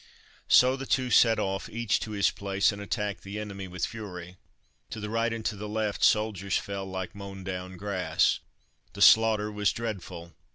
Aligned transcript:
So 0.47 0.75
the 0.75 0.87
two 0.87 1.11
set 1.11 1.37
off, 1.37 1.69
each 1.69 1.99
to 1.99 2.09
his 2.09 2.31
place, 2.31 2.71
and 2.71 2.81
attacked 2.81 3.21
the 3.21 3.37
enemy 3.39 3.67
with 3.67 3.85
fury. 3.85 4.37
To 4.89 4.99
the 4.99 5.11
right 5.11 5.31
and 5.31 5.45
to 5.45 5.55
the 5.55 5.69
left 5.69 5.99
the 6.01 6.05
soldiers 6.07 6.57
fell 6.57 6.87
like 6.87 7.13
mown 7.13 7.43
down 7.43 7.77
grass. 7.77 8.39
The 8.93 9.01
slaughter 9.03 9.51
was 9.51 9.71
dreadful. 9.71 10.33